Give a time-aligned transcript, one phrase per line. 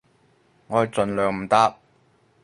[0.65, 1.77] 我係盡量唔搭